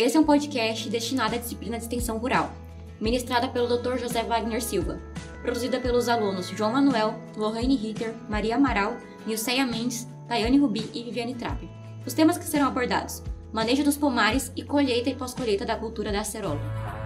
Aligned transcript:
Esse 0.00 0.16
é 0.16 0.20
um 0.20 0.24
podcast 0.24 0.88
destinado 0.88 1.34
à 1.34 1.38
disciplina 1.38 1.76
de 1.76 1.84
extensão 1.84 2.16
rural, 2.16 2.50
ministrada 2.98 3.46
pelo 3.48 3.68
Dr. 3.68 3.98
José 3.98 4.22
Wagner 4.22 4.62
Silva, 4.62 4.98
produzida 5.42 5.78
pelos 5.78 6.08
alunos 6.08 6.48
João 6.48 6.72
Manuel, 6.72 7.20
Lorraine 7.36 7.76
Ritter, 7.76 8.14
Maria 8.26 8.56
Amaral, 8.56 8.96
Nilceia 9.26 9.66
Mendes, 9.66 10.08
Tayane 10.26 10.56
Rubi 10.56 10.90
e 10.94 11.02
Viviane 11.02 11.34
Trapp. 11.34 11.68
Os 12.06 12.14
temas 12.14 12.38
que 12.38 12.46
serão 12.46 12.68
abordados: 12.68 13.22
manejo 13.52 13.84
dos 13.84 13.98
pomares 13.98 14.50
e 14.56 14.62
colheita 14.62 15.10
e 15.10 15.14
pós-colheita 15.14 15.66
da 15.66 15.76
cultura 15.76 16.10
da 16.10 16.20
acerola. 16.20 16.99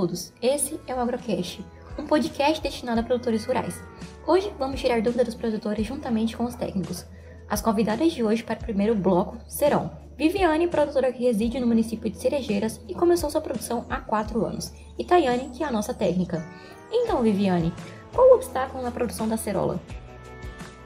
Todos, 0.00 0.32
esse 0.40 0.80
é 0.86 0.94
o 0.94 0.98
AgroCast, 0.98 1.62
um 1.98 2.06
podcast 2.06 2.62
destinado 2.62 3.00
a 3.00 3.02
produtores 3.02 3.44
rurais. 3.44 3.78
Hoje 4.26 4.50
vamos 4.58 4.80
tirar 4.80 5.02
dúvidas 5.02 5.26
dos 5.26 5.34
produtores 5.34 5.86
juntamente 5.86 6.34
com 6.34 6.44
os 6.44 6.54
técnicos. 6.54 7.04
As 7.46 7.60
convidadas 7.60 8.10
de 8.10 8.24
hoje 8.24 8.42
para 8.42 8.58
o 8.58 8.62
primeiro 8.62 8.94
bloco 8.94 9.36
serão 9.46 9.90
Viviane, 10.16 10.68
produtora 10.68 11.12
que 11.12 11.24
reside 11.24 11.60
no 11.60 11.66
município 11.66 12.08
de 12.08 12.16
Cerejeiras 12.16 12.80
e 12.88 12.94
começou 12.94 13.28
sua 13.28 13.42
produção 13.42 13.84
há 13.90 13.98
4 13.98 14.42
anos, 14.42 14.72
e 14.98 15.04
Tayane, 15.04 15.50
que 15.50 15.62
é 15.62 15.66
a 15.66 15.70
nossa 15.70 15.92
técnica. 15.92 16.42
Então, 16.90 17.20
Viviane, 17.20 17.70
qual 18.14 18.26
o 18.30 18.34
obstáculo 18.36 18.82
na 18.82 18.90
produção 18.90 19.28
da 19.28 19.36
cerola? 19.36 19.78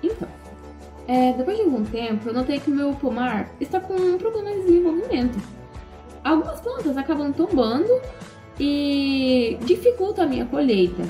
Então, 0.02 0.26
é, 1.06 1.34
depois 1.34 1.56
de 1.56 1.62
algum 1.62 1.84
tempo, 1.84 2.30
eu 2.30 2.34
notei 2.34 2.58
que 2.58 2.68
meu 2.68 2.92
pomar 2.94 3.48
está 3.60 3.78
com 3.78 3.94
um 3.94 4.18
problema 4.18 4.50
de 4.50 4.62
desenvolvimento. 4.62 5.38
Algumas 6.24 6.60
plantas 6.60 6.96
acabam 6.96 7.32
tombando 7.32 8.00
e 8.58 9.58
dificulta 9.62 10.22
a 10.22 10.26
minha 10.26 10.46
colheita. 10.46 11.02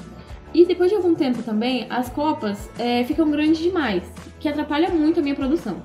E 0.52 0.64
depois 0.64 0.90
de 0.90 0.96
algum 0.96 1.14
tempo 1.14 1.42
também, 1.42 1.86
as 1.90 2.08
copas 2.08 2.70
é, 2.78 3.02
ficam 3.04 3.30
grandes 3.30 3.58
demais, 3.58 4.04
que 4.38 4.48
atrapalha 4.48 4.88
muito 4.88 5.20
a 5.20 5.22
minha 5.22 5.34
produção. 5.34 5.82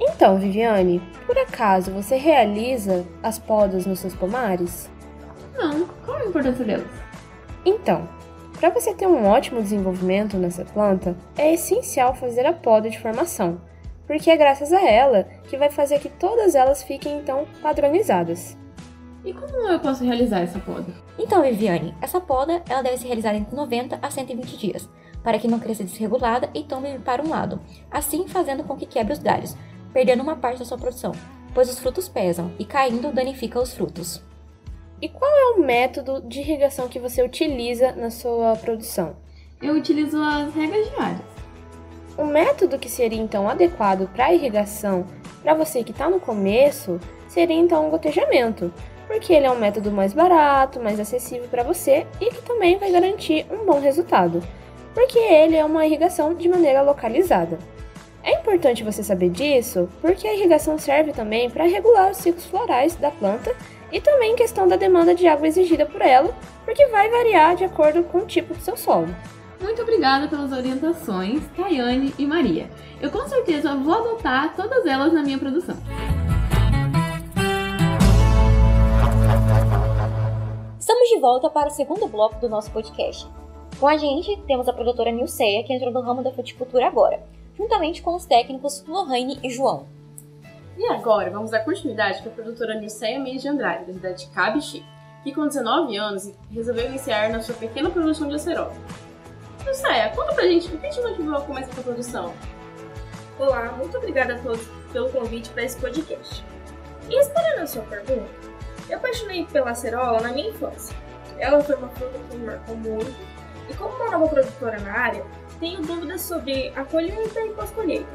Então, 0.00 0.38
Viviane, 0.38 1.00
por 1.26 1.38
acaso 1.38 1.92
você 1.92 2.16
realiza 2.16 3.06
as 3.22 3.38
podas 3.38 3.86
nos 3.86 4.00
seus 4.00 4.14
pomares? 4.14 4.90
Não, 5.56 5.86
qual 6.04 6.18
a 6.18 6.24
importância 6.24 6.64
delas? 6.64 6.90
Então, 7.64 8.08
para 8.58 8.70
você 8.70 8.94
ter 8.94 9.06
um 9.06 9.26
ótimo 9.26 9.62
desenvolvimento 9.62 10.36
nessa 10.36 10.64
planta, 10.64 11.16
é 11.36 11.54
essencial 11.54 12.14
fazer 12.14 12.46
a 12.46 12.52
poda 12.52 12.90
de 12.90 12.98
formação, 12.98 13.60
porque 14.06 14.30
é 14.30 14.36
graças 14.36 14.72
a 14.72 14.80
ela 14.80 15.24
que 15.48 15.56
vai 15.56 15.70
fazer 15.70 16.00
que 16.00 16.08
todas 16.08 16.54
elas 16.54 16.82
fiquem 16.82 17.18
então 17.18 17.46
padronizadas. 17.60 18.56
E 19.24 19.32
como 19.32 19.68
eu 19.68 19.78
posso 19.78 20.04
realizar 20.04 20.40
essa 20.40 20.58
poda? 20.58 20.92
Então, 21.16 21.42
Viviane, 21.42 21.94
essa 22.00 22.20
poda 22.20 22.62
ela 22.68 22.82
deve 22.82 22.98
ser 22.98 23.06
realizada 23.06 23.36
entre 23.36 23.54
90 23.54 23.98
a 24.02 24.10
120 24.10 24.56
dias, 24.56 24.88
para 25.22 25.38
que 25.38 25.46
não 25.46 25.60
cresça 25.60 25.84
desregulada 25.84 26.50
e 26.52 26.64
tome 26.64 26.98
para 26.98 27.22
um 27.22 27.28
lado, 27.28 27.60
assim 27.90 28.26
fazendo 28.26 28.64
com 28.64 28.76
que 28.76 28.86
quebre 28.86 29.12
os 29.12 29.20
galhos, 29.20 29.56
perdendo 29.92 30.22
uma 30.22 30.36
parte 30.36 30.58
da 30.58 30.64
sua 30.64 30.78
produção, 30.78 31.12
pois 31.54 31.70
os 31.70 31.78
frutos 31.78 32.08
pesam 32.08 32.50
e 32.58 32.64
caindo 32.64 33.12
danifica 33.12 33.60
os 33.60 33.72
frutos. 33.72 34.22
E 35.00 35.08
qual 35.08 35.30
é 35.30 35.44
o 35.56 35.64
método 35.64 36.20
de 36.22 36.40
irrigação 36.40 36.88
que 36.88 36.98
você 36.98 37.22
utiliza 37.22 37.92
na 37.92 38.10
sua 38.10 38.56
produção? 38.56 39.16
Eu 39.60 39.74
utilizo 39.74 40.20
as 40.20 40.52
regas 40.54 40.90
diárias. 40.90 41.32
O 42.16 42.24
método 42.24 42.78
que 42.78 42.88
seria 42.88 43.20
então 43.20 43.48
adequado 43.48 44.08
para 44.12 44.34
irrigação 44.34 45.06
para 45.42 45.54
você 45.54 45.82
que 45.82 45.92
está 45.92 46.08
no 46.08 46.20
começo 46.20 47.00
seria 47.28 47.56
então 47.56 47.88
o 47.88 47.90
gotejamento, 47.90 48.72
porque 49.12 49.34
ele 49.34 49.44
é 49.44 49.50
um 49.50 49.58
método 49.58 49.90
mais 49.92 50.14
barato, 50.14 50.80
mais 50.80 50.98
acessível 50.98 51.46
para 51.46 51.62
você 51.62 52.06
e 52.18 52.30
que 52.30 52.40
também 52.40 52.78
vai 52.78 52.90
garantir 52.90 53.44
um 53.50 53.66
bom 53.66 53.78
resultado, 53.78 54.42
porque 54.94 55.18
ele 55.18 55.54
é 55.54 55.62
uma 55.62 55.84
irrigação 55.84 56.34
de 56.34 56.48
maneira 56.48 56.80
localizada. 56.80 57.58
É 58.24 58.32
importante 58.40 58.82
você 58.82 59.02
saber 59.02 59.28
disso, 59.28 59.86
porque 60.00 60.26
a 60.26 60.34
irrigação 60.34 60.78
serve 60.78 61.12
também 61.12 61.50
para 61.50 61.64
regular 61.64 62.10
os 62.10 62.16
ciclos 62.16 62.46
florais 62.46 62.96
da 62.96 63.10
planta 63.10 63.54
e 63.92 64.00
também 64.00 64.34
questão 64.34 64.66
da 64.66 64.76
demanda 64.76 65.14
de 65.14 65.26
água 65.26 65.46
exigida 65.46 65.84
por 65.84 66.00
ela, 66.00 66.34
porque 66.64 66.86
vai 66.86 67.10
variar 67.10 67.54
de 67.54 67.64
acordo 67.64 68.02
com 68.04 68.18
o 68.18 68.26
tipo 68.26 68.54
do 68.54 68.62
seu 68.62 68.78
solo. 68.78 69.14
Muito 69.60 69.82
obrigada 69.82 70.26
pelas 70.26 70.52
orientações, 70.52 71.42
Tayane 71.54 72.14
e 72.18 72.24
Maria. 72.24 72.70
Eu 72.98 73.10
com 73.10 73.28
certeza 73.28 73.74
vou 73.76 73.92
adotar 73.92 74.54
todas 74.56 74.86
elas 74.86 75.12
na 75.12 75.22
minha 75.22 75.38
produção. 75.38 75.76
De 81.12 81.18
volta 81.18 81.50
para 81.50 81.68
o 81.68 81.70
segundo 81.70 82.08
bloco 82.08 82.40
do 82.40 82.48
nosso 82.48 82.70
podcast. 82.70 83.28
Com 83.78 83.86
a 83.86 83.98
gente 83.98 84.34
temos 84.46 84.66
a 84.66 84.72
produtora 84.72 85.10
Nilceia, 85.10 85.62
que 85.62 85.70
entrou 85.70 85.92
no 85.92 86.00
ramo 86.00 86.22
da 86.22 86.32
fruticultura 86.32 86.86
agora, 86.86 87.22
juntamente 87.54 88.00
com 88.00 88.14
os 88.14 88.24
técnicos 88.24 88.82
Lohane 88.88 89.38
e 89.42 89.50
João. 89.50 89.86
E 90.74 90.86
agora 90.86 91.30
vamos 91.30 91.50
dar 91.50 91.66
continuidade 91.66 92.22
para 92.22 92.30
a 92.30 92.34
produtora 92.34 92.80
Nilceia 92.80 93.18
Mendes 93.18 93.42
de 93.42 93.48
Andrade, 93.48 93.84
da 93.84 93.92
cidade 93.92 94.24
de 94.24 94.32
Cabixi, 94.32 94.82
que 95.22 95.34
com 95.34 95.46
19 95.46 95.94
anos 95.98 96.32
resolveu 96.50 96.86
iniciar 96.86 97.28
na 97.28 97.42
sua 97.42 97.56
pequena 97.56 97.90
produção 97.90 98.26
de 98.26 98.36
acerola. 98.36 98.72
Nilceia, 99.66 100.08
conta 100.16 100.32
pra 100.32 100.44
gente 100.44 100.74
o 100.74 100.78
que 100.78 100.88
te 100.88 101.00
motivou 101.02 101.36
a 101.36 101.42
começar 101.42 101.72
essa 101.72 101.82
produção? 101.82 102.32
Olá, 103.38 103.70
muito 103.72 103.98
obrigada 103.98 104.36
a 104.36 104.38
todos 104.38 104.66
pelo 104.90 105.10
convite 105.10 105.50
para 105.50 105.64
esse 105.64 105.78
podcast. 105.78 106.42
E 107.10 107.16
respondendo 107.16 107.58
a 107.58 107.66
sua 107.66 107.82
pergunta, 107.82 108.51
eu 108.88 108.98
apaixonei 108.98 109.46
pela 109.46 109.70
acerola 109.70 110.20
na 110.20 110.32
minha 110.32 110.50
infância. 110.50 110.96
Ela 111.38 111.62
foi 111.62 111.76
uma 111.76 111.88
fruta 111.88 112.18
que 112.30 112.36
me 112.36 112.46
marcou 112.46 112.76
muito, 112.76 113.14
e 113.68 113.74
como 113.74 113.94
uma 113.96 114.10
nova 114.10 114.28
produtora 114.28 114.78
na 114.80 114.92
área, 114.92 115.24
tenho 115.58 115.80
dúvidas 115.82 116.20
sobre 116.22 116.72
a 116.76 116.84
colheita 116.84 117.40
e 117.40 117.50
pós-colheita, 117.50 118.10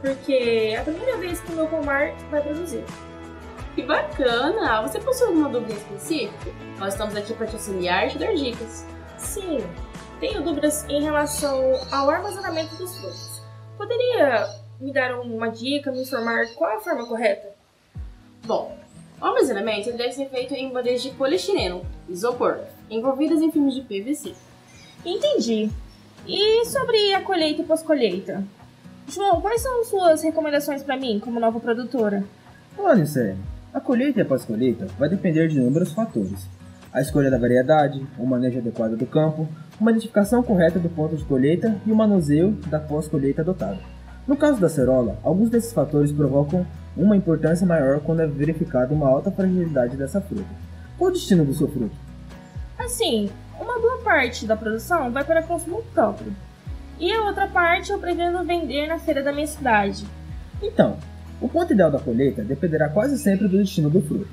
porque 0.00 0.70
é 0.72 0.78
a 0.78 0.82
primeira 0.82 1.16
vez 1.18 1.40
que 1.40 1.52
o 1.52 1.56
meu 1.56 1.66
pomar 1.66 2.12
vai 2.30 2.40
produzir. 2.40 2.84
Que 3.74 3.82
bacana! 3.82 4.82
Você 4.82 5.00
possui 5.00 5.28
alguma 5.28 5.48
dúvida 5.48 5.72
específica? 5.72 6.50
Nós 6.78 6.94
estamos 6.94 7.16
aqui 7.16 7.32
para 7.34 7.46
te 7.46 7.54
auxiliar 7.54 8.06
e 8.06 8.10
te 8.10 8.18
dar 8.18 8.34
dicas. 8.34 8.86
Sim, 9.16 9.58
tenho 10.20 10.42
dúvidas 10.42 10.84
em 10.88 11.02
relação 11.02 11.72
ao 11.90 12.10
armazenamento 12.10 12.76
dos 12.76 12.96
frutos. 12.98 13.42
Poderia 13.78 14.46
me 14.78 14.92
dar 14.92 15.18
uma 15.20 15.48
dica, 15.48 15.90
me 15.90 16.02
informar 16.02 16.46
qual 16.54 16.70
é 16.70 16.76
a 16.76 16.80
forma 16.80 17.06
correta? 17.06 17.48
Bom, 18.44 18.76
o 19.22 19.24
armazenamento 19.24 19.92
deve 19.92 20.12
ser 20.12 20.28
feito 20.28 20.52
em 20.52 20.72
bandejas 20.72 21.02
de 21.02 21.10
poliestireno, 21.10 21.82
isopor, 22.08 22.58
envolvidas 22.90 23.40
em 23.40 23.52
filmes 23.52 23.74
de 23.74 23.82
PVC. 23.82 24.34
Entendi. 25.06 25.70
E 26.26 26.64
sobre 26.66 27.14
a 27.14 27.22
colheita 27.22 27.62
e 27.62 27.64
pós-colheita? 27.64 28.42
João, 29.08 29.40
quais 29.40 29.60
são 29.60 29.84
suas 29.84 30.22
recomendações 30.22 30.82
para 30.82 30.96
mim, 30.96 31.20
como 31.20 31.38
nova 31.38 31.60
produtora? 31.60 32.24
Olha, 32.76 33.06
Sé, 33.06 33.36
a 33.72 33.80
colheita 33.80 34.18
e 34.18 34.22
a 34.22 34.24
pós-colheita 34.24 34.86
vai 34.98 35.08
depender 35.08 35.46
de 35.46 35.56
inúmeros 35.56 35.92
fatores. 35.92 36.48
A 36.92 37.00
escolha 37.00 37.30
da 37.30 37.38
variedade, 37.38 38.04
o 38.18 38.26
manejo 38.26 38.58
adequado 38.58 38.96
do 38.96 39.06
campo, 39.06 39.48
uma 39.80 39.92
identificação 39.92 40.42
correta 40.42 40.80
do 40.80 40.88
ponto 40.88 41.16
de 41.16 41.24
colheita 41.24 41.80
e 41.86 41.92
o 41.92 41.96
manuseio 41.96 42.52
da 42.66 42.80
pós-colheita 42.80 43.42
adotado. 43.42 43.78
No 44.26 44.36
caso 44.36 44.60
da 44.60 44.68
cerola, 44.68 45.16
alguns 45.22 45.48
desses 45.48 45.72
fatores 45.72 46.10
provocam 46.10 46.66
uma 46.96 47.16
importância 47.16 47.66
maior 47.66 48.00
quando 48.00 48.20
é 48.20 48.26
verificada 48.26 48.92
uma 48.92 49.08
alta 49.08 49.30
fragilidade 49.30 49.96
dessa 49.96 50.20
fruta. 50.20 50.48
Qual 50.98 51.10
o 51.10 51.12
destino 51.12 51.44
do 51.44 51.54
seu 51.54 51.68
fruto? 51.68 51.94
Assim, 52.78 53.30
uma 53.58 53.78
boa 53.78 53.98
parte 53.98 54.46
da 54.46 54.56
produção 54.56 55.10
vai 55.10 55.24
para 55.24 55.42
consumo 55.42 55.82
próprio. 55.94 56.32
E 56.98 57.12
a 57.12 57.24
outra 57.24 57.46
parte 57.46 57.90
eu 57.90 57.98
pretendo 57.98 58.44
vender 58.44 58.86
na 58.86 58.98
feira 58.98 59.22
da 59.22 59.32
minha 59.32 59.46
cidade. 59.46 60.04
Então, 60.62 60.96
o 61.40 61.48
ponto 61.48 61.72
ideal 61.72 61.90
da 61.90 61.98
colheita 61.98 62.42
dependerá 62.42 62.88
quase 62.88 63.18
sempre 63.18 63.48
do 63.48 63.58
destino 63.58 63.90
do 63.90 64.00
fruto. 64.02 64.28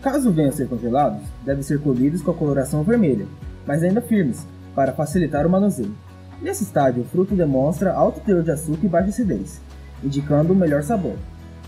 Caso 0.00 0.30
venham 0.30 0.50
a 0.50 0.52
ser 0.52 0.68
congelados, 0.68 1.22
devem 1.44 1.62
ser 1.62 1.80
colhidos 1.80 2.22
com 2.22 2.30
a 2.30 2.34
coloração 2.34 2.82
vermelha, 2.82 3.26
mas 3.66 3.82
ainda 3.82 4.00
firmes, 4.00 4.46
para 4.74 4.92
facilitar 4.92 5.46
o 5.46 5.50
manuseio. 5.50 5.94
Nesse 6.40 6.64
estágio, 6.64 7.02
o 7.02 7.04
fruto 7.04 7.34
demonstra 7.34 7.92
alto 7.92 8.20
teor 8.20 8.42
de 8.42 8.50
açúcar 8.50 8.86
e 8.86 8.88
baixa 8.88 9.08
acidez, 9.08 9.60
indicando 10.04 10.52
o 10.52 10.56
melhor 10.56 10.82
sabor. 10.82 11.16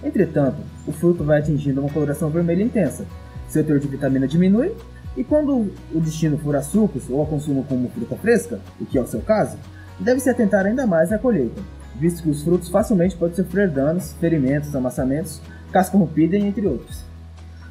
Entretanto, 0.02 0.58
o 0.86 0.92
fruto 0.92 1.24
vai 1.24 1.40
atingindo 1.40 1.80
uma 1.80 1.90
coloração 1.90 2.30
vermelha 2.30 2.62
intensa, 2.62 3.04
seu 3.48 3.64
teor 3.64 3.78
de 3.78 3.88
vitamina 3.88 4.28
diminui, 4.28 4.74
e 5.16 5.24
quando 5.24 5.72
o 5.92 6.00
destino 6.00 6.38
for 6.38 6.54
a 6.54 6.62
sucos 6.62 7.10
ou 7.10 7.22
a 7.22 7.26
consumo 7.26 7.64
como 7.64 7.88
fruta 7.90 8.14
fresca, 8.16 8.60
o 8.80 8.86
que 8.86 8.96
é 8.96 9.00
o 9.00 9.06
seu 9.06 9.20
caso, 9.20 9.56
deve-se 9.98 10.30
atentar 10.30 10.64
ainda 10.64 10.86
mais 10.86 11.12
à 11.12 11.18
colheita, 11.18 11.60
visto 11.96 12.22
que 12.22 12.30
os 12.30 12.42
frutos 12.42 12.68
facilmente 12.68 13.16
podem 13.16 13.34
sofrer 13.34 13.68
danos, 13.68 14.12
ferimentos, 14.20 14.74
amassamentos, 14.76 15.40
casca 15.72 15.98
rompida 15.98 16.36
e 16.36 16.44
entre 16.44 16.66
outros. 16.66 17.02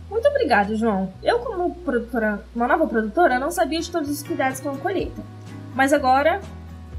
Muito 0.10 0.28
obrigado, 0.28 0.76
João. 0.76 1.12
Eu, 1.24 1.40
como 1.40 1.74
produtora, 1.76 2.42
uma 2.56 2.68
nova 2.68 2.88
produtora, 2.88 3.40
não 3.40 3.52
sabia 3.52 3.80
de 3.80 3.92
todos 3.92 4.10
os 4.10 4.24
cuidados 4.24 4.60
com 4.60 4.70
a 4.70 4.78
colheita. 4.78 5.22
Mas 5.76 5.94
agora, 5.94 6.42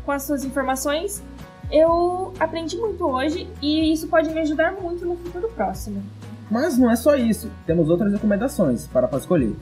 com 0.05 0.13
as 0.13 0.23
suas 0.23 0.45
informações, 0.45 1.23
eu 1.71 2.33
aprendi 2.41 2.77
muito 2.77 3.05
hoje 3.05 3.49
e 3.61 3.93
isso 3.93 4.09
pode 4.09 4.31
me 4.31 4.41
ajudar 4.41 4.73
muito 4.73 5.05
no 5.05 5.17
futuro 5.17 5.49
próximo. 5.55 6.03
Mas 6.51 6.79
não 6.79 6.91
é 6.91 6.97
só 6.97 7.15
isso, 7.15 7.51
temos 7.67 7.91
outras 7.91 8.13
recomendações 8.13 8.87
para 8.87 9.07
a 9.07 9.09
pós-colheita. 9.09 9.57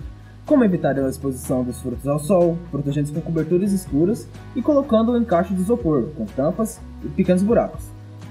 como 0.45 0.63
evitar 0.63 0.97
a 0.97 1.09
exposição 1.09 1.65
dos 1.65 1.81
frutos 1.81 2.07
ao 2.07 2.21
sol, 2.21 2.57
protegendo-os 2.71 3.13
com 3.13 3.21
coberturas 3.21 3.73
escuras 3.73 4.29
e 4.55 4.63
colocando 4.63 5.17
em 5.17 5.25
caixa 5.25 5.53
de 5.53 5.61
isopor, 5.61 6.05
com 6.17 6.25
tampas 6.25 6.81
e 7.05 7.09
pequenos 7.09 7.43
buracos. 7.43 7.85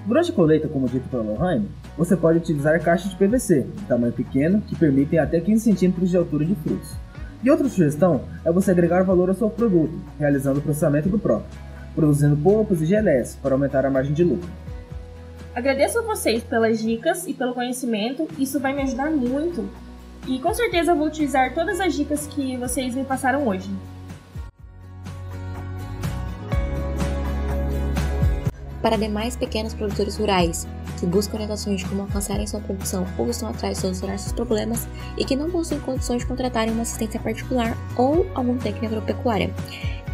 Durante 0.06 0.32
a 0.32 0.34
colheita, 0.34 0.70
como 0.70 0.88
dito 0.88 1.10
pela 1.10 1.24
Lohane, 1.24 1.68
você 1.98 2.16
pode 2.16 2.38
utilizar 2.38 2.82
caixas 2.82 3.10
de 3.10 3.18
PVC, 3.18 3.64
de 3.64 3.84
tamanho 3.84 4.14
pequeno, 4.14 4.62
que 4.62 4.78
permitem 4.78 5.20
até 5.20 5.42
15 5.42 5.74
cm 5.74 6.06
de 6.06 6.16
altura 6.16 6.46
de 6.46 6.56
frutos. 6.56 6.92
E 7.44 7.52
outra 7.52 7.68
sugestão 7.68 8.22
é 8.46 8.52
você 8.52 8.72
agregar 8.72 9.04
valor 9.04 9.28
ao 9.28 9.36
seu 9.36 9.50
produto, 9.50 10.00
realizando 10.18 10.60
o 10.60 10.62
processamento 10.62 11.10
do 11.10 11.20
próprio, 11.20 11.50
produzindo 11.96 12.36
polpas 12.36 12.82
e 12.82 12.86
geleias 12.86 13.38
para 13.42 13.56
aumentar 13.56 13.86
a 13.86 13.90
margem 13.90 14.14
de 14.14 14.24
lucro. 14.24 14.50
Agradeço 15.56 16.00
a 16.00 16.02
vocês 16.02 16.44
pelas 16.44 16.80
dicas 16.80 17.26
e 17.26 17.34
pelo 17.34 17.54
conhecimento, 17.54 18.28
isso 18.38 18.60
vai 18.60 18.74
me 18.74 18.82
ajudar 18.82 19.10
muito. 19.10 19.68
E 20.28 20.38
com 20.40 20.54
certeza 20.54 20.94
vou 20.94 21.08
utilizar 21.08 21.54
todas 21.54 21.80
as 21.80 21.94
dicas 21.94 22.28
que 22.28 22.58
vocês 22.58 22.94
me 22.94 23.06
passaram 23.06 23.48
hoje. 23.48 23.70
Para 28.82 28.98
demais 28.98 29.36
pequenos 29.36 29.74
produtores 29.74 30.18
rurais 30.18 30.68
que 31.00 31.06
buscam 31.06 31.36
orientações 31.36 31.82
de 31.82 31.88
como 31.88 32.04
alcançarem 32.04 32.48
sua 32.48 32.60
produção 32.60 33.06
ou 33.18 33.30
estão 33.30 33.50
atrás 33.50 33.76
de 33.76 33.82
solucionar 33.82 34.18
seus 34.18 34.34
problemas 34.34 34.88
e 35.18 35.26
que 35.26 35.36
não 35.36 35.50
possuem 35.50 35.80
condições 35.82 36.20
de 36.20 36.26
contratarem 36.26 36.74
uma 36.74 36.84
assistência 36.84 37.20
particular 37.20 37.78
ou 37.96 38.26
algum 38.34 38.58
técnico 38.58 38.86
agropecuária, 38.86 39.54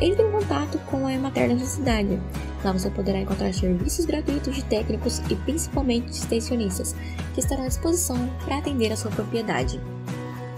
entre 0.01 0.23
em 0.23 0.31
contato 0.31 0.79
com 0.89 1.05
a 1.05 1.13
Emater 1.13 1.49
da 1.49 1.57
sua 1.57 1.67
cidade. 1.67 2.19
Lá 2.63 2.71
você 2.71 2.89
poderá 2.89 3.19
encontrar 3.19 3.53
serviços 3.53 4.05
gratuitos 4.05 4.55
de 4.55 4.63
técnicos 4.65 5.19
e 5.29 5.35
principalmente 5.35 6.07
de 6.07 6.17
extensionistas 6.17 6.95
que 7.33 7.39
estarão 7.39 7.63
à 7.63 7.67
disposição 7.67 8.17
para 8.43 8.57
atender 8.57 8.91
a 8.91 8.97
sua 8.97 9.11
propriedade. 9.11 9.79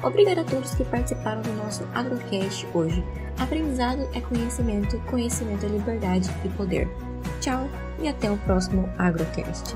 Obrigado 0.01 0.40
a 0.40 0.44
todos 0.44 0.75
que 0.75 0.84
participaram 0.84 1.42
do 1.42 1.54
nosso 1.54 1.84
Agrocast 1.94 2.68
hoje. 2.74 3.04
Aprendizado 3.40 4.07
é 4.13 4.19
conhecimento, 4.19 4.98
conhecimento 5.10 5.66
é 5.66 5.69
liberdade 5.69 6.30
e 6.44 6.50
poder. 6.50 6.89
Tchau 7.39 7.69
e 8.01 8.07
até 8.07 8.30
o 8.30 8.38
próximo 8.38 8.89
Agrocast. 8.98 9.75